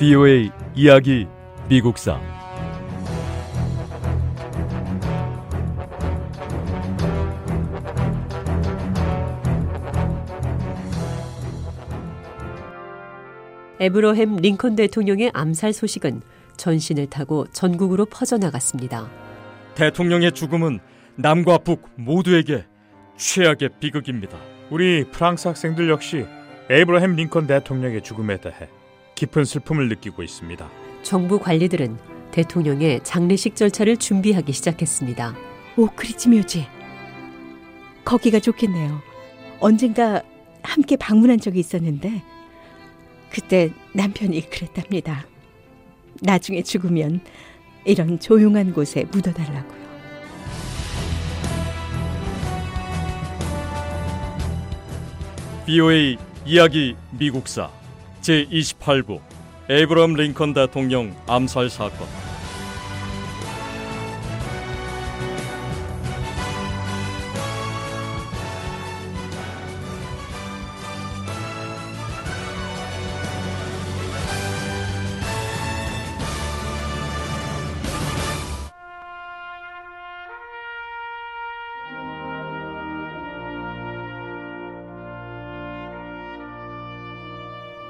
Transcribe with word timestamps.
VOA 0.00 0.50
이야기 0.74 1.26
미국사 1.68 2.18
에브러햄 13.78 14.36
링컨 14.36 14.76
대통령의 14.76 15.32
암살 15.34 15.74
소식은 15.74 16.22
전신을 16.56 17.10
타고 17.10 17.46
전국으로 17.52 18.06
퍼져나갔습니다. 18.06 19.06
대통령의 19.74 20.32
죽음은 20.32 20.78
남과 21.16 21.58
북 21.58 21.90
모두에게 21.96 22.64
최악의 23.18 23.68
비극입니다. 23.80 24.38
우리 24.70 25.04
프랑스 25.10 25.46
학생들 25.46 25.90
역시 25.90 26.24
에이브러햄 26.70 27.16
링컨 27.16 27.46
대통령의 27.46 28.02
죽음에 28.02 28.40
대해 28.40 28.70
깊은 29.20 29.44
슬픔을 29.44 29.90
느끼고 29.90 30.22
있습니다. 30.22 30.70
정부 31.02 31.38
관리들은 31.38 31.98
대통령의 32.30 33.00
장례식 33.02 33.54
절차를 33.54 33.98
준비하기 33.98 34.50
시작했습니다. 34.50 35.36
오크리지 35.76 36.30
묘지. 36.30 36.66
거기가 38.02 38.40
좋겠네요. 38.40 39.02
언젠가 39.60 40.22
함께 40.62 40.96
방문한 40.96 41.38
적이 41.38 41.60
있었는데 41.60 42.22
그때 43.30 43.70
남편이 43.92 44.48
그랬답니다. 44.48 45.26
나중에 46.22 46.62
죽으면 46.62 47.20
이런 47.84 48.18
조용한 48.18 48.72
곳에 48.72 49.04
묻어달라고요. 49.12 49.80
VOA 55.66 56.16
이야기 56.46 56.96
미국사 57.18 57.79
제28부 58.20 59.20
에이브럼 59.70 60.14
링컨 60.14 60.52
대통령 60.52 61.14
암살 61.26 61.70
사건 61.70 62.06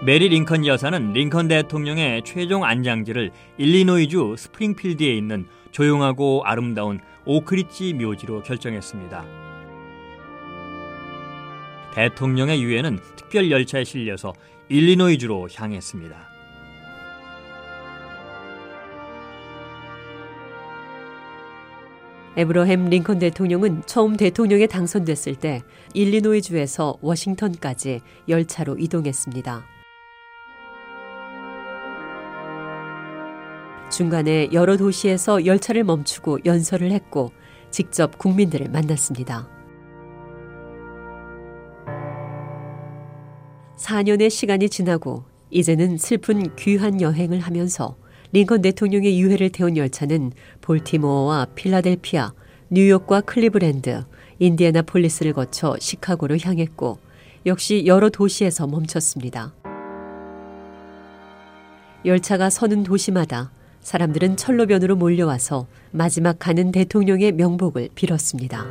메리 0.02 0.30
링컨 0.30 0.64
여사는 0.64 1.12
링컨 1.12 1.48
대통령의 1.48 2.22
최종 2.24 2.64
안장지를 2.64 3.32
일리노이주 3.58 4.34
스프링필드에 4.38 5.12
있는 5.12 5.46
조용하고 5.72 6.40
아름다운 6.46 7.00
오크리지 7.26 7.92
묘지로 7.92 8.42
결정했습니다. 8.42 9.26
대통령의 11.94 12.62
유해는 12.62 12.98
특별 13.16 13.50
열차에 13.50 13.84
실려서 13.84 14.32
일리노이주로 14.70 15.48
향했습니다. 15.54 16.16
에브러햄 22.38 22.88
링컨 22.88 23.18
대통령은 23.18 23.82
처음 23.84 24.16
대통령에 24.16 24.66
당선됐을 24.66 25.34
때 25.34 25.60
일리노이주에서 25.92 26.96
워싱턴까지 27.02 28.00
열차로 28.30 28.78
이동했습니다. 28.78 29.79
중간에 33.90 34.48
여러 34.52 34.76
도시에서 34.76 35.44
열차를 35.44 35.84
멈추고 35.84 36.40
연설을 36.44 36.92
했고 36.92 37.32
직접 37.70 38.18
국민들을 38.18 38.68
만났습니다. 38.68 39.48
4년의 43.76 44.30
시간이 44.30 44.68
지나고 44.68 45.24
이제는 45.50 45.98
슬픈 45.98 46.54
귀한 46.56 47.00
여행을 47.00 47.40
하면서 47.40 47.96
링컨 48.32 48.62
대통령의 48.62 49.20
유해를 49.20 49.50
태운 49.50 49.76
열차는 49.76 50.32
볼티모어와 50.60 51.46
필라델피아, 51.56 52.32
뉴욕과 52.70 53.22
클리브랜드, 53.22 54.04
인디애나폴리스를 54.38 55.32
거쳐 55.32 55.76
시카고로 55.80 56.38
향했고 56.40 56.98
역시 57.46 57.84
여러 57.86 58.08
도시에서 58.10 58.68
멈췄습니다. 58.68 59.54
열차가 62.04 62.48
서는 62.50 62.84
도시마다 62.84 63.50
사람들은 63.80 64.36
철로변으로 64.36 64.96
몰려와서 64.96 65.66
마지막 65.90 66.38
가는 66.38 66.70
대통령의 66.70 67.32
명복을 67.32 67.88
빌었습니다. 67.94 68.66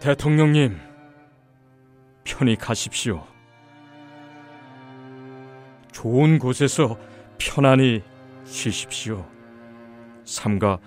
대통령님 0.00 0.76
편히 2.24 2.56
가십시오. 2.56 3.24
좋은 5.92 6.38
곳에서 6.38 6.98
편안히 7.38 8.02
쉬십시오. 8.44 9.24
삼가 10.24 10.78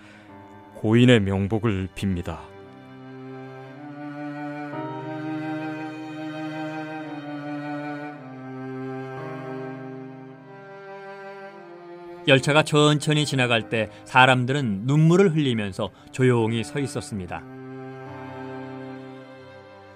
고인의 0.76 1.22
명복을 1.22 1.90
빕니다. 1.96 2.57
열차가 12.28 12.64
천천히 12.64 13.26
지나갈 13.26 13.70
때 13.70 13.90
사람들은 14.06 14.82
눈물을 14.86 15.34
흘리면서 15.34 15.90
조용히 16.12 16.64
서 16.64 16.80
있었습니다. 16.80 17.44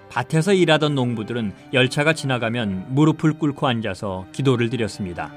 밭에서 0.08 0.52
일하던 0.52 0.94
농부들은 0.94 1.54
열차가 1.72 2.12
지나가면 2.12 2.94
무릎을 2.94 3.34
꿇고 3.34 3.66
앉아서 3.66 4.26
기도를 4.32 4.68
드렸습니다. 4.68 5.32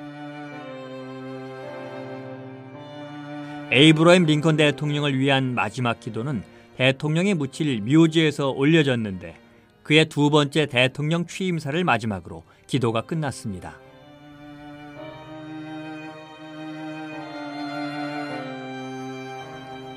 에이브러햄 3.71 4.25
링컨 4.25 4.57
대통령을 4.57 5.17
위한 5.17 5.55
마지막 5.55 5.99
기도는 5.99 6.43
대통령이 6.77 7.33
묻힐 7.33 7.81
묘지에서 7.81 8.51
올려졌는데 8.51 9.37
그의 9.83 10.05
두 10.05 10.29
번째 10.29 10.65
대통령 10.65 11.25
취임사를 11.25 11.83
마지막으로 11.83 12.43
기도가 12.67 13.01
끝났습니다. 13.01 13.84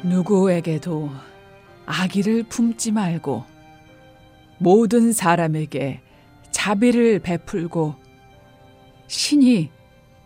누구에게도 0.04 1.10
악의를 1.86 2.44
품지 2.44 2.92
말고 2.92 3.44
모든 4.58 5.12
사람에게 5.12 6.00
자비를 6.50 7.20
베풀고 7.20 7.94
신이 9.06 9.70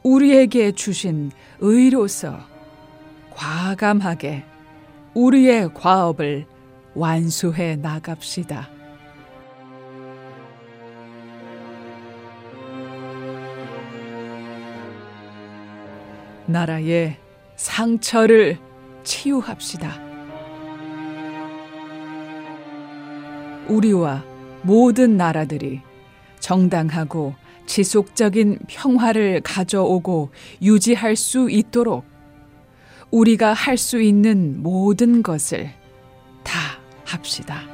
우리에게 0.03 0.73
주신 0.73 1.31
의로서 1.61 2.39
과감하게 3.31 4.45
우리의 5.15 5.73
과업을 5.75 6.47
완수해 6.95 7.77
나갑시다. 7.77 8.69
나라의 16.47 17.17
상처를 17.57 18.59
치유합시다. 19.05 20.01
우리와 23.69 24.25
모든 24.63 25.17
나라들이 25.17 25.81
정당하고 26.41 27.35
지속적인 27.67 28.59
평화를 28.67 29.41
가져오고 29.43 30.31
유지할 30.61 31.17
수 31.17 31.49
있도록 31.51 32.05
우리가 33.11 33.53
할 33.53 33.77
수 33.77 34.01
있는 34.01 34.63
모든 34.63 35.23
것을 35.23 35.71
다 36.43 36.59
합시다. 37.05 37.72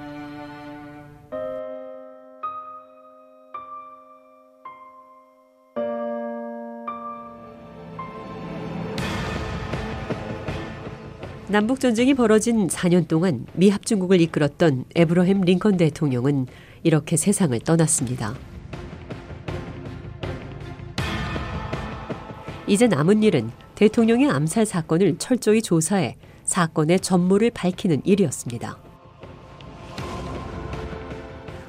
남북 11.50 11.80
전쟁이 11.80 12.12
벌어진 12.12 12.66
4년 12.66 13.08
동안 13.08 13.46
미 13.54 13.70
합중국을 13.70 14.20
이끌었던 14.20 14.84
에브러햄 14.94 15.40
링컨 15.40 15.78
대통령은 15.78 16.46
이렇게 16.82 17.16
세상을 17.16 17.58
떠났습니다. 17.60 18.34
이제 22.66 22.86
남은 22.86 23.22
일은 23.22 23.50
대통령의 23.76 24.28
암살 24.28 24.66
사건을 24.66 25.16
철저히 25.16 25.62
조사해 25.62 26.16
사건의 26.44 27.00
전모를 27.00 27.50
밝히는 27.50 28.02
일이었습니다. 28.04 28.76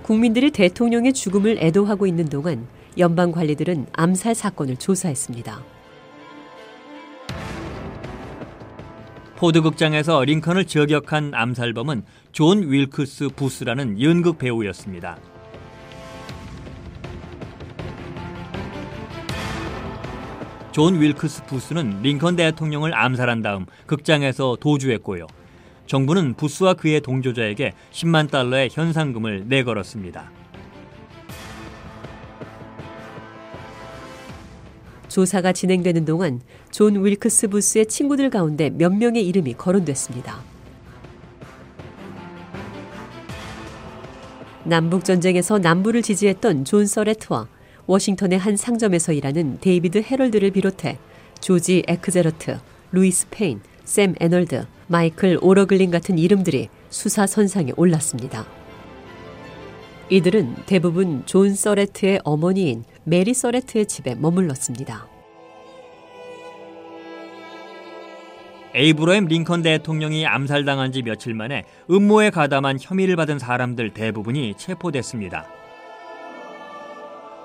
국민들이 0.04 0.52
대통령의 0.52 1.14
죽음을 1.14 1.58
애도하고 1.58 2.06
있는 2.06 2.26
동안 2.26 2.68
연방 2.98 3.32
관리들은 3.32 3.88
암살 3.94 4.36
사건을 4.36 4.76
조사했습니다. 4.76 5.79
포드 9.40 9.62
극장에서 9.62 10.26
링컨을 10.26 10.66
저격한 10.66 11.32
암살범은 11.34 12.04
존 12.34 12.70
윌크스 12.70 13.30
부스라는 13.38 14.02
연극 14.02 14.38
배우였습니다. 14.38 15.18
존 20.74 21.00
윌크스 21.00 21.46
부스는 21.46 22.02
링컨 22.02 22.36
대통령을 22.36 22.94
암살한 22.94 23.42
다음 23.42 23.66
극장에서 23.86 24.58
도주했고요. 24.60 25.26
정부는 25.86 26.34
부스와 26.34 26.74
그의 26.74 27.00
동조자에게 27.00 27.72
10만 27.94 28.30
달러의 28.30 28.68
현상금을 28.70 29.46
내걸었습니다. 29.48 30.39
조사가 35.10 35.52
진행되는 35.52 36.06
동안 36.06 36.40
존 36.72 37.04
윌크스 37.04 37.50
부스의 37.50 37.88
친구들 37.88 38.30
가운데 38.30 38.70
몇 38.70 38.94
명의 38.94 39.28
이름이 39.28 39.56
거론됐습니다. 39.56 40.40
남북 44.64 45.04
전쟁에서 45.04 45.58
남부를 45.58 46.02
지지했던 46.02 46.64
존 46.64 46.86
서레트와 46.86 47.48
워싱턴의 47.88 48.38
한 48.38 48.56
상점에서 48.56 49.14
일하는 49.14 49.58
데이비드 49.62 50.04
헤럴드를 50.04 50.52
비롯해 50.52 51.00
조지 51.42 51.84
에크제러트, 51.88 52.60
루이스 52.92 53.28
페인, 53.32 53.62
샘 53.84 54.14
아널드, 54.20 54.68
마이클 54.88 55.40
오러글린 55.42 55.90
같은 55.90 56.20
이름들이 56.20 56.70
수사 56.90 57.26
선상에 57.26 57.72
올랐습니다. 57.76 58.59
이들은 60.12 60.56
대부분 60.66 61.24
존 61.28 61.54
서레트의 61.54 62.22
어머니인 62.24 62.84
메리 63.04 63.32
서레트의 63.36 63.86
집에 63.86 64.16
머물렀습니다. 64.16 65.08
에이브러햄 68.74 69.26
링컨 69.26 69.62
대통령이 69.62 70.26
암살당한 70.26 70.92
지 70.92 71.04
며칠 71.04 71.36
만에 71.36 71.64
음모에 71.92 72.32
가담한 72.32 72.80
혐의를 72.82 73.16
받은 73.16 73.38
사람들 73.38 73.94
대부분이 73.94 74.56
체포됐습니다. 74.58 75.48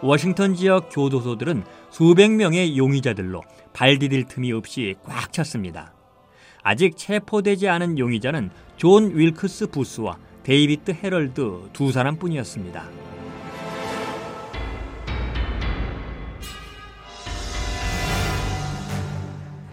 워싱턴 0.01 0.55
지역 0.55 0.89
교도소들은 0.91 1.65
수백 1.91 2.31
명의 2.31 2.79
용의자들로 2.79 3.43
발 3.75 3.99
디딜 3.99 4.25
틈이 4.25 4.53
없이 4.53 4.95
꽉 5.05 5.33
찼습니다. 5.33 5.93
아직 6.63 6.97
체포되지 6.97 7.69
않은 7.69 7.99
용의자는 7.99 8.49
존 8.79 9.15
윌크스 9.15 9.67
부스와 9.67 10.17
데이비드 10.45 10.93
헤럴드 11.03 11.71
두 11.73 11.91
사람뿐이었습니다. 11.91 12.89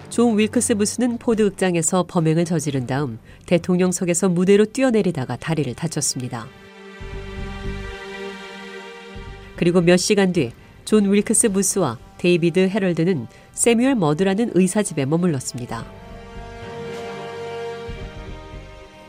존 0.10 0.38
윌크스 0.38 0.76
부스는 0.76 1.20
포드 1.20 1.44
극장에서 1.44 2.06
범행을 2.08 2.46
저지른 2.46 2.88
다음 2.88 3.20
대통령석에서 3.46 4.30
무대로 4.30 4.66
뛰어내리다가 4.66 5.38
다리를 5.38 5.74
다쳤습니다. 5.76 6.48
그리고 9.56 9.82
몇 9.82 9.98
시간 9.98 10.34
뒤 10.34 10.52
존 10.86 11.12
윌크스 11.12 11.54
부스와 11.54 11.98
데이비드 12.18 12.68
헤럴드는 12.68 13.28
새뮤얼 13.54 13.96
머드라는 13.96 14.52
의사 14.56 14.84
집에 14.84 15.06
머물렀습니다. 15.06 16.01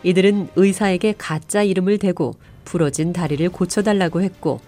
이들은 0.04 0.48
의사에게 0.56 1.14
가짜 1.16 1.62
이름을 1.62 1.98
대고 1.98 2.34
부러진 2.64 3.12
다리를 3.12 3.48
고쳐달라고 3.50 4.22
했고 4.22 4.60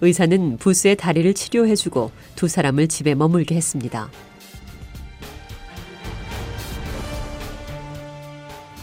의사는 0.00 0.56
부스의 0.56 0.96
다리를 0.96 1.32
치료해주고 1.34 2.10
두 2.36 2.48
사람을 2.48 2.88
집에 2.88 3.14
머물게 3.14 3.54
했습니다. 3.54 4.10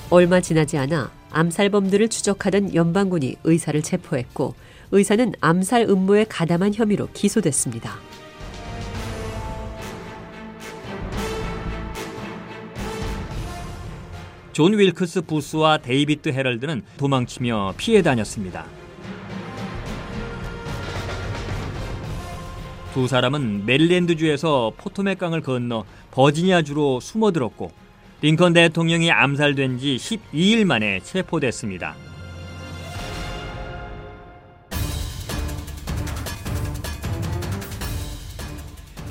얼마 0.10 0.40
지나지 0.40 0.78
않아 0.78 1.12
암살범들을 1.32 2.08
추적하던 2.08 2.74
연방군이 2.74 3.36
의사를 3.44 3.82
체포했고 3.82 4.56
의사는 4.92 5.34
암살 5.42 5.84
음모에 5.90 6.26
가담한 6.30 6.74
혐의로 6.74 7.10
기소됐습니다. 7.14 8.07
존 14.58 14.76
윌크스 14.76 15.22
부스와 15.22 15.78
데이비드 15.78 16.30
헤럴드는 16.30 16.82
도망치며 16.98 17.76
피해 17.78 18.02
다녔습니다. 18.02 18.66
두 22.92 23.08
사람은 23.08 23.68
메릴랜드주에서 23.68 24.74
포토맥강을 24.76 25.42
건너 25.42 25.86
버지니아주로 26.10 27.02
숨어들었고 27.02 27.72
링컨 28.22 28.54
대통령이 28.54 29.12
암살된 29.12 29.78
지 29.78 29.96
12일 29.98 30.66
만에 30.66 31.02
체포됐습니다. 31.02 31.94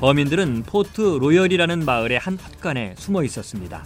범인들은 0.01 0.63
포트 0.63 0.99
로열이라는 1.21 1.85
마을의 1.85 2.19
한 2.19 2.37
헛간에 2.37 2.95
숨어 2.97 3.23
있었습니다. 3.23 3.85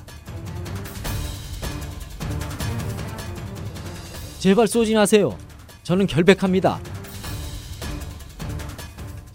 제발 4.41 4.67
쏘지 4.67 4.95
마세요. 4.95 5.37
저는 5.83 6.07
결백합니다. 6.07 6.79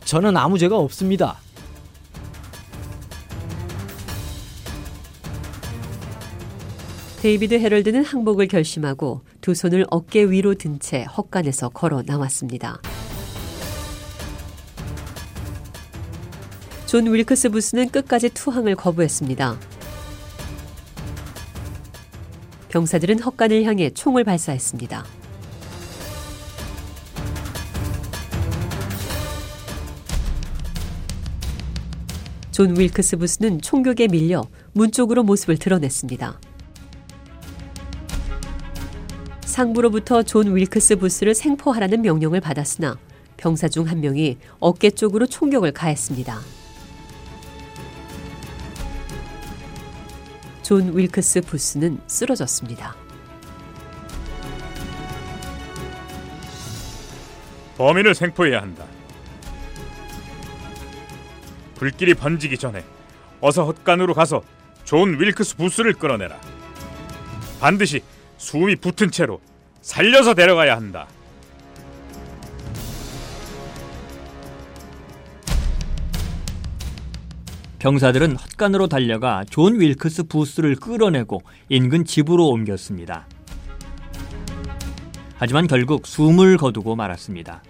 저는 0.05 0.37
아무 0.37 0.59
죄가 0.59 0.77
없습니다. 0.77 1.39
데이비드 7.23 7.55
헤럴드는 7.55 8.05
항복을 8.05 8.49
결심하고 8.49 9.21
두 9.41 9.55
손을 9.55 9.87
어깨 9.91 10.25
위로 10.25 10.57
든 10.57 10.81
채 10.81 11.05
헛간에서 11.05 11.69
걸어 11.69 12.03
나왔습니다. 12.05 12.81
존 16.87 17.07
윌크스 17.15 17.51
부스는 17.51 17.91
끝까지 17.91 18.31
투항을 18.31 18.75
거부했습니다. 18.75 19.57
병사들은 22.77 23.21
헛간을 23.21 23.65
향해 23.65 23.89
총을 23.89 24.23
발사했습니다. 24.23 25.03
존 32.53 32.79
윌크스 32.79 33.17
부스는 33.17 33.63
총격에 33.63 34.09
밀려 34.09 34.43
문 34.75 34.93
쪽으로 34.93 35.23
모습을 35.23 35.57
드러냈습니다. 35.57 36.39
상부로부터 39.41 40.23
존 40.23 40.55
윌크스 40.55 40.97
부스를 40.97 41.35
생포하라는 41.35 42.03
명령을 42.03 42.43
받았으나 42.43 42.99
병사 43.39 43.69
중 43.69 43.87
한 43.87 44.03
명이 44.03 44.37
어깨 44.61 44.91
쪽으로 44.91 45.27
총격을 45.27 45.73
가했습니다. 45.73 46.41
존 50.67 50.99
윌크스 50.99 51.43
부스는 51.43 52.01
쓰러졌습니다. 52.09 52.97
범인을 57.79 58.17
생포해야 58.17 58.63
한다. 58.63 58.85
불길이 61.77 62.15
번지기 62.15 62.59
전에 62.59 62.85
어서 63.41 63.65
헛간으로 63.65 64.13
가서 64.13 64.43
존 64.83 65.21
윌크스 65.21 65.57
부스를 65.57 65.93
끌어내라. 65.93 66.37
반드시 67.61 68.03
숨이 68.37 68.75
붙은 68.75 69.13
채로 69.13 69.41
살려서 69.83 70.35
데려가야 70.35 70.75
한다. 70.75 71.07
병사들은 77.87 78.35
헛간으로 78.35 78.89
달려가 78.89 79.45
존 79.49 79.79
윌크스 79.79 80.25
부스를 80.25 80.75
끌어내고 80.75 81.43
인근 81.69 82.05
집으로 82.05 82.49
옮겼습니다. 82.49 83.29
하지만 85.37 85.69
결국 85.69 86.05
숨을 86.05 86.57
거두고 86.57 86.97
말았습니다. 86.97 87.63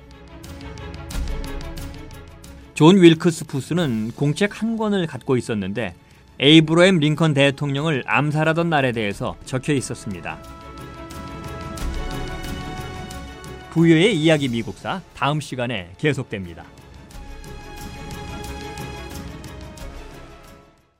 존 2.72 2.96
윌크스 2.96 3.44
부스는 3.44 4.12
공책 4.12 4.62
한 4.62 4.78
권을 4.78 5.06
갖고 5.06 5.36
있었는데 5.36 5.94
에이브러햄 6.40 6.96
링컨 6.98 7.34
대통령을 7.34 8.02
암살하던 8.06 8.70
날에 8.70 8.92
대해서 8.92 9.36
적혀 9.44 9.74
있었습니다. 9.74 10.38
VOA의 13.68 14.18
이야기 14.18 14.48
미국사 14.48 15.02
다음 15.14 15.42
시간에 15.42 15.90
계속됩니다. 15.98 16.64